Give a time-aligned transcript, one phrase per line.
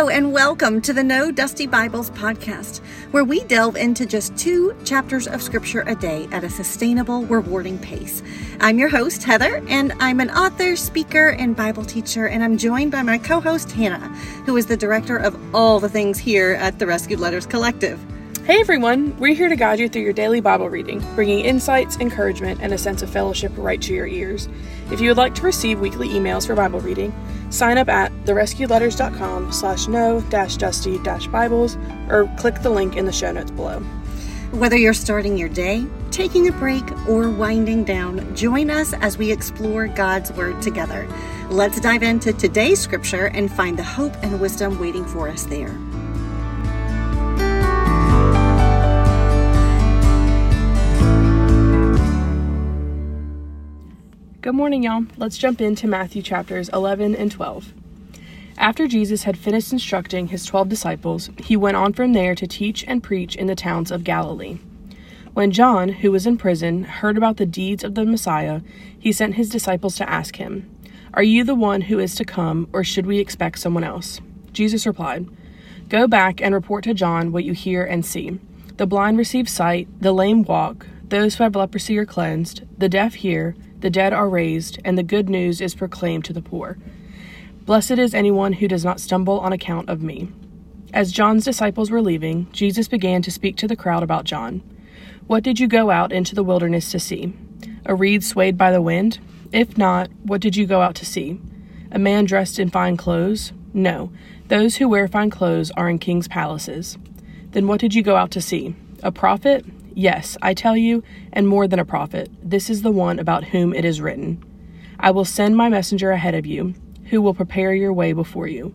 [0.00, 2.78] Hello, and welcome to the No Dusty Bibles podcast,
[3.10, 7.78] where we delve into just two chapters of Scripture a day at a sustainable, rewarding
[7.78, 8.22] pace.
[8.60, 12.92] I'm your host, Heather, and I'm an author, speaker, and Bible teacher, and I'm joined
[12.92, 14.08] by my co host, Hannah,
[14.46, 18.00] who is the director of all the things here at the Rescued Letters Collective.
[18.46, 22.60] Hey everyone, we're here to guide you through your daily Bible reading, bringing insights, encouragement,
[22.62, 24.48] and a sense of fellowship right to your ears.
[24.90, 27.14] If you would like to receive weekly emails for Bible reading,
[27.50, 31.76] sign up at therescuedletters.com slash no dash dusty dash Bibles
[32.08, 33.80] or click the link in the show notes below.
[34.52, 39.30] Whether you're starting your day, taking a break, or winding down, join us as we
[39.30, 41.06] explore God's Word together.
[41.50, 45.76] Let's dive into today's scripture and find the hope and wisdom waiting for us there.
[54.42, 55.04] Good morning, y'all.
[55.18, 57.74] Let's jump into Matthew chapters 11 and 12.
[58.56, 62.82] After Jesus had finished instructing his twelve disciples, he went on from there to teach
[62.88, 64.58] and preach in the towns of Galilee.
[65.34, 68.62] When John, who was in prison, heard about the deeds of the Messiah,
[68.98, 70.74] he sent his disciples to ask him,
[71.12, 74.22] Are you the one who is to come, or should we expect someone else?
[74.54, 75.28] Jesus replied,
[75.90, 78.40] Go back and report to John what you hear and see.
[78.78, 83.16] The blind receive sight, the lame walk, those who have leprosy are cleansed, the deaf
[83.16, 86.78] hear, the dead are raised, and the good news is proclaimed to the poor.
[87.64, 90.28] Blessed is anyone who does not stumble on account of me.
[90.92, 94.62] As John's disciples were leaving, Jesus began to speak to the crowd about John.
[95.26, 97.32] What did you go out into the wilderness to see?
[97.86, 99.20] A reed swayed by the wind?
[99.52, 101.40] If not, what did you go out to see?
[101.92, 103.52] A man dressed in fine clothes?
[103.72, 104.12] No,
[104.48, 106.98] those who wear fine clothes are in king's palaces.
[107.52, 108.74] Then what did you go out to see?
[109.02, 109.64] A prophet?
[109.94, 111.02] Yes, I tell you,
[111.32, 114.44] and more than a prophet, this is the one about whom it is written
[115.02, 116.74] I will send my messenger ahead of you,
[117.06, 118.74] who will prepare your way before you.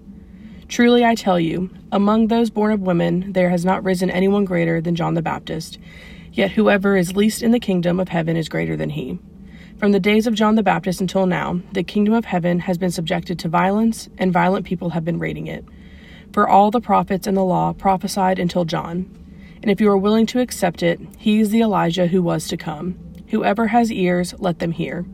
[0.67, 4.81] Truly I tell you, among those born of women, there has not risen anyone greater
[4.81, 5.77] than John the Baptist,
[6.33, 9.19] yet whoever is least in the kingdom of heaven is greater than he.
[9.77, 12.91] From the days of John the Baptist until now, the kingdom of heaven has been
[12.91, 15.63] subjected to violence, and violent people have been raiding it.
[16.33, 19.09] For all the prophets and the law prophesied until John
[19.61, 22.57] and if you are willing to accept it, he is the Elijah who was to
[22.57, 22.97] come.
[23.27, 25.05] Whoever has ears, let them hear.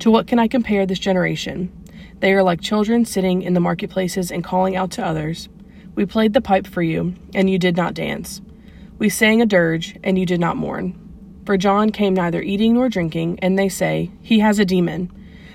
[0.00, 1.72] To what can I compare this generation?
[2.20, 5.48] They are like children sitting in the marketplaces and calling out to others.
[5.94, 8.42] We played the pipe for you, and you did not dance.
[8.98, 10.96] We sang a dirge, and you did not mourn.
[11.46, 15.10] For John came neither eating nor drinking, and they say, He has a demon.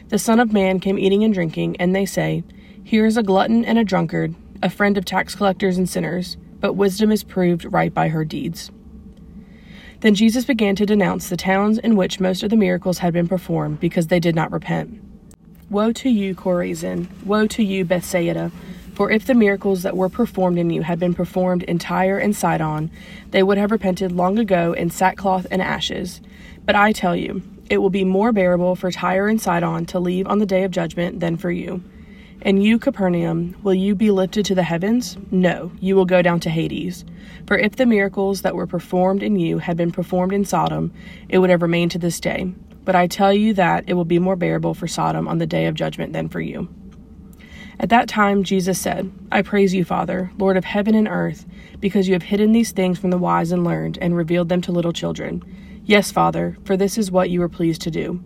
[0.10, 2.44] The Son of Man came eating and drinking, and they say,
[2.84, 6.74] Here is a glutton and a drunkard, a friend of tax collectors and sinners but
[6.74, 8.72] wisdom is proved right by her deeds.
[10.00, 13.28] Then Jesus began to denounce the towns in which most of the miracles had been
[13.28, 15.00] performed because they did not repent.
[15.70, 17.08] Woe to you, Chorazin!
[17.24, 18.52] Woe to you, Bethsaida!
[18.96, 22.36] For if the miracles that were performed in you had been performed in Tyre and
[22.36, 22.90] Sidon,
[23.30, 26.20] they would have repented long ago in sackcloth and ashes.
[26.66, 30.26] But I tell you, it will be more bearable for Tyre and Sidon to leave
[30.26, 31.84] on the day of judgment than for you.
[32.46, 35.18] And you, Capernaum, will you be lifted to the heavens?
[35.32, 37.04] No, you will go down to Hades.
[37.48, 40.94] For if the miracles that were performed in you had been performed in Sodom,
[41.28, 42.54] it would have remained to this day.
[42.84, 45.66] But I tell you that it will be more bearable for Sodom on the day
[45.66, 46.70] of judgment than for you.
[47.80, 51.48] At that time, Jesus said, I praise you, Father, Lord of heaven and earth,
[51.80, 54.72] because you have hidden these things from the wise and learned and revealed them to
[54.72, 55.44] little children.
[55.84, 58.24] Yes, Father, for this is what you were pleased to do.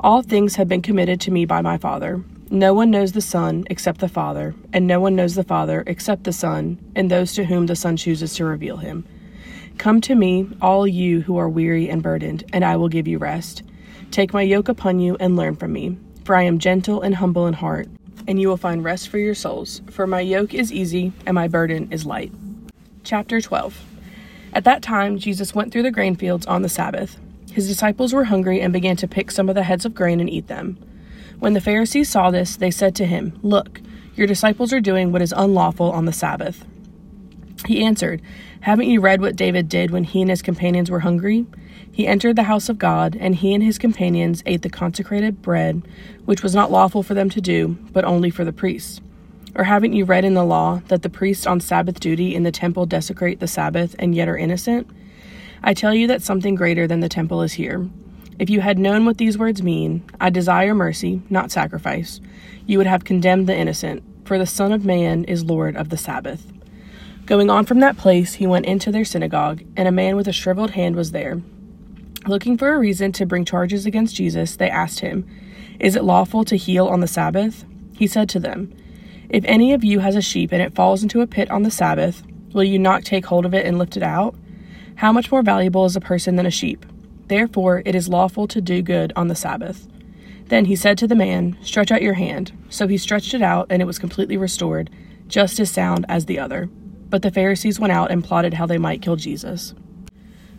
[0.00, 2.24] All things have been committed to me by my Father.
[2.50, 6.24] No one knows the Son except the Father, and no one knows the Father except
[6.24, 9.04] the Son, and those to whom the Son chooses to reveal him.
[9.76, 13.18] Come to me, all you who are weary and burdened, and I will give you
[13.18, 13.62] rest.
[14.10, 17.46] Take my yoke upon you and learn from me, for I am gentle and humble
[17.46, 17.86] in heart,
[18.26, 19.82] and you will find rest for your souls.
[19.90, 22.32] For my yoke is easy and my burden is light.
[23.04, 23.84] Chapter 12
[24.54, 27.18] At that time, Jesus went through the grain fields on the Sabbath.
[27.52, 30.30] His disciples were hungry and began to pick some of the heads of grain and
[30.30, 30.78] eat them.
[31.38, 33.80] When the Pharisees saw this, they said to him, Look,
[34.16, 36.64] your disciples are doing what is unlawful on the Sabbath.
[37.64, 38.20] He answered,
[38.62, 41.46] Haven't you read what David did when he and his companions were hungry?
[41.92, 45.86] He entered the house of God, and he and his companions ate the consecrated bread,
[46.24, 49.00] which was not lawful for them to do, but only for the priests.
[49.54, 52.52] Or haven't you read in the law that the priests on Sabbath duty in the
[52.52, 54.88] temple desecrate the Sabbath and yet are innocent?
[55.62, 57.88] I tell you that something greater than the temple is here.
[58.38, 62.20] If you had known what these words mean, I desire mercy, not sacrifice,
[62.66, 65.96] you would have condemned the innocent, for the Son of Man is Lord of the
[65.96, 66.46] Sabbath.
[67.26, 70.32] Going on from that place, he went into their synagogue, and a man with a
[70.32, 71.42] shriveled hand was there.
[72.26, 75.26] Looking for a reason to bring charges against Jesus, they asked him,
[75.80, 77.64] Is it lawful to heal on the Sabbath?
[77.92, 78.72] He said to them,
[79.28, 81.70] If any of you has a sheep and it falls into a pit on the
[81.72, 84.36] Sabbath, will you not take hold of it and lift it out?
[84.94, 86.86] How much more valuable is a person than a sheep?
[87.28, 89.86] Therefore, it is lawful to do good on the Sabbath.
[90.46, 92.52] Then he said to the man, Stretch out your hand.
[92.70, 94.90] So he stretched it out, and it was completely restored,
[95.28, 96.66] just as sound as the other.
[97.10, 99.74] But the Pharisees went out and plotted how they might kill Jesus.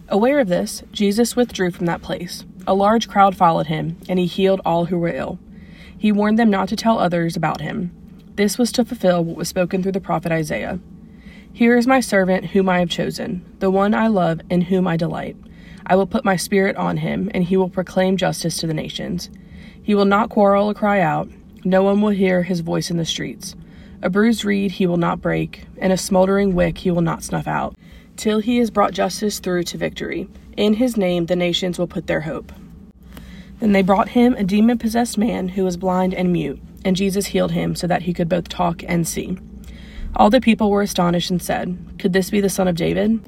[0.08, 2.46] Aware of this, Jesus withdrew from that place.
[2.66, 5.40] A large crowd followed him, and he healed all who were ill.
[5.98, 7.92] He warned them not to tell others about him.
[8.36, 10.80] This was to fulfill what was spoken through the prophet Isaiah.
[11.52, 14.98] Here is my servant whom I have chosen, the one I love, in whom I
[14.98, 15.36] delight.
[15.90, 19.32] I will put my spirit on him, and he will proclaim justice to the nations.
[19.82, 21.28] He will not quarrel or cry out.
[21.66, 23.56] No one will hear his voice in the streets.
[24.04, 27.48] A bruised reed he will not break, and a smoldering wick he will not snuff
[27.48, 27.76] out,
[28.16, 30.30] till he has brought justice through to victory.
[30.56, 32.54] In his name the nations will put their hope.
[33.60, 37.26] Then they brought him a demon possessed man who was blind and mute, and Jesus
[37.28, 39.38] healed him so that he could both talk and see.
[40.16, 43.20] All the people were astonished and said, Could this be the son of David?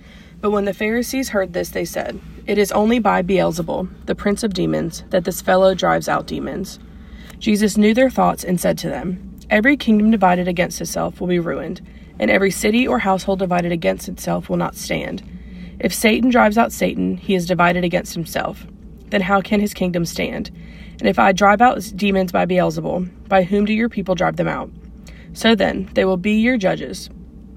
[0.41, 4.43] But when the Pharisees heard this, they said, It is only by Beelzebul, the prince
[4.43, 6.79] of demons, that this fellow drives out demons.
[7.39, 11.39] Jesus knew their thoughts and said to them, Every kingdom divided against itself will be
[11.39, 11.81] ruined,
[12.19, 15.23] and every city or household divided against itself will not stand.
[15.79, 18.65] If Satan drives out Satan, he is divided against himself
[19.11, 20.49] then how can his kingdom stand?
[20.99, 24.47] And if I drive out demons by Beelzebul, by whom do your people drive them
[24.47, 24.71] out?
[25.33, 27.09] So then, they will be your judges.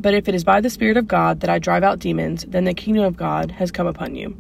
[0.05, 2.65] But if it is by the Spirit of God that I drive out demons, then
[2.65, 4.37] the kingdom of God has come upon you.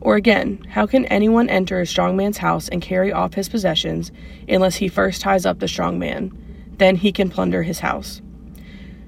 [0.00, 4.12] Or again, how can anyone enter a strong man's house and carry off his possessions
[4.48, 6.30] unless he first ties up the strong man?
[6.78, 8.22] Then he can plunder his house.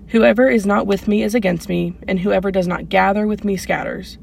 [0.09, 3.57] Whoever is not with me is against me, and whoever does not gather with me
[3.57, 4.19] scatters.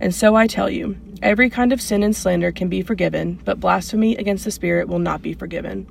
[0.00, 3.60] And so I tell you, Every kind of sin and slander can be forgiven, but
[3.60, 5.86] blasphemy against the Spirit will not be forgiven.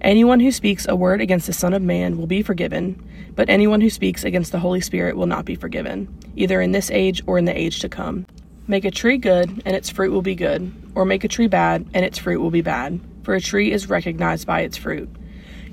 [0.00, 3.02] Anyone who speaks a word against the Son of Man will be forgiven,
[3.34, 6.06] but anyone who speaks against the Holy Spirit will not be forgiven,
[6.36, 8.26] either in this age or in the age to come.
[8.68, 11.84] Make a tree good, and its fruit will be good, or make a tree bad,
[11.92, 15.10] and its fruit will be bad, for a tree is recognized by its fruit.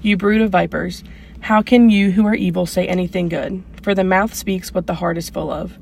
[0.02, 1.04] You brood of vipers,
[1.42, 3.64] how can you who are evil say anything good?
[3.84, 5.78] For the mouth speaks what the heart is full of.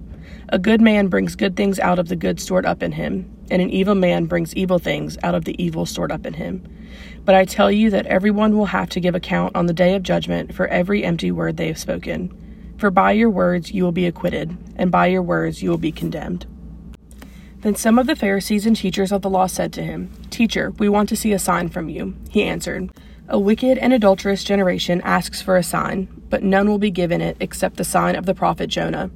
[0.49, 3.61] A good man brings good things out of the good stored up in him, and
[3.61, 6.63] an evil man brings evil things out of the evil stored up in him.
[7.23, 10.03] But I tell you that everyone will have to give account on the day of
[10.03, 12.31] judgment for every empty word they have spoken.
[12.77, 15.91] For by your words you will be acquitted, and by your words you will be
[15.91, 16.45] condemned.
[17.61, 20.87] Then some of the Pharisees and teachers of the law said to him, Teacher, we
[20.87, 22.15] want to see a sign from you.
[22.29, 22.91] He answered,
[23.27, 27.37] A wicked and adulterous generation asks for a sign, but none will be given it
[27.39, 29.09] except the sign of the prophet Jonah.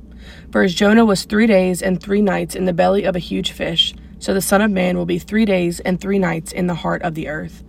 [0.52, 3.52] For as Jonah was three days and three nights in the belly of a huge
[3.52, 6.76] fish, so the Son of Man will be three days and three nights in the
[6.76, 7.64] heart of the earth.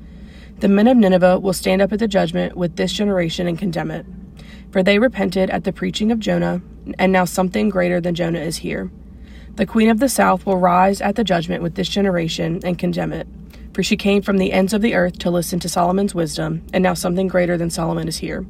[0.58, 3.90] The men of Nineveh will stand up at the judgment with this generation and condemn
[3.90, 4.04] it.
[4.70, 6.60] For they repented at the preaching of Jonah,
[6.98, 8.90] and now something greater than Jonah is here.
[9.54, 13.12] The queen of the south will rise at the judgment with this generation and condemn
[13.12, 13.26] it.
[13.74, 16.82] For she came from the ends of the earth to listen to Solomon's wisdom, and
[16.82, 18.44] now something greater than Solomon is here.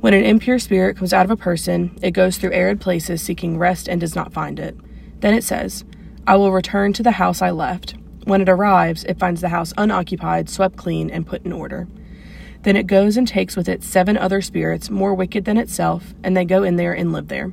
[0.00, 3.58] When an impure spirit comes out of a person, it goes through arid places seeking
[3.58, 4.76] rest and does not find it.
[5.20, 5.84] Then it says,
[6.26, 7.94] I will return to the house I left.
[8.24, 11.88] When it arrives, it finds the house unoccupied, swept clean, and put in order.
[12.62, 16.36] Then it goes and takes with it seven other spirits more wicked than itself, and
[16.36, 17.52] they go in there and live there.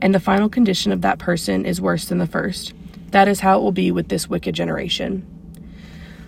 [0.00, 2.74] And the final condition of that person is worse than the first.
[3.12, 5.20] That is how it will be with this wicked generation.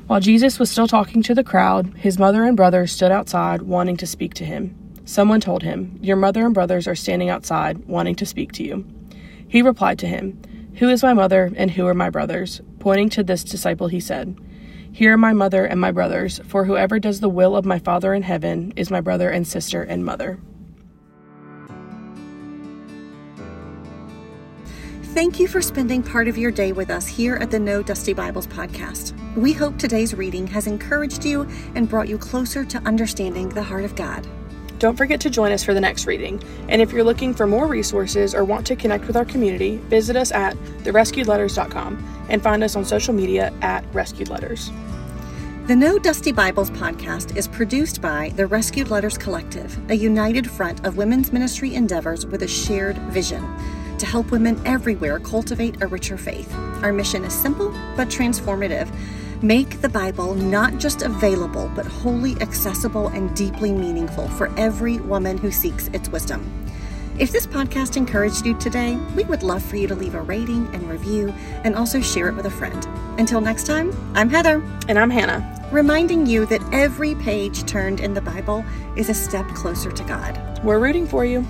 [0.07, 3.97] While Jesus was still talking to the crowd, his mother and brother stood outside wanting
[3.97, 4.79] to speak to him.
[5.05, 8.87] Someone told him, Your mother and brothers are standing outside, wanting to speak to you.
[9.47, 10.41] He replied to him,
[10.77, 12.63] Who is my mother, and who are my brothers?
[12.79, 14.39] Pointing to this disciple, he said,
[14.93, 18.15] Here are my mother and my brothers, for whoever does the will of my Father
[18.15, 20.39] in heaven is my brother and sister and mother.
[25.15, 28.15] Thank you for spending part of your day with us here at the No Dusty
[28.15, 29.15] Bibles podcast.
[29.37, 33.85] We hope today's reading has encouraged you and brought you closer to understanding the heart
[33.85, 34.27] of God.
[34.85, 36.43] Don't forget to join us for the next reading.
[36.69, 40.15] And if you're looking for more resources or want to connect with our community, visit
[40.15, 44.71] us at therescuedletters.com and find us on social media at Rescued Letters.
[45.69, 50.87] The No Dusty Bibles podcast is produced by the Rescued Letters Collective, a united front
[50.87, 53.41] of women's ministry endeavors with a shared vision
[53.97, 56.55] to help women everywhere cultivate a richer faith.
[56.83, 58.95] Our mission is simple but transformative
[59.45, 65.37] Make the Bible not just available, but wholly accessible and deeply meaningful for every woman
[65.37, 66.51] who seeks its wisdom.
[67.19, 70.75] If this podcast encouraged you today, we would love for you to leave a rating
[70.75, 71.29] and review
[71.63, 72.89] and also share it with a friend.
[73.19, 74.63] Until next time, I'm Heather.
[74.89, 75.69] And I'm Hannah.
[75.71, 78.65] reminding you that every page turned in the Bible
[78.97, 80.41] is a step closer to God.
[80.65, 81.45] We're rooting for you.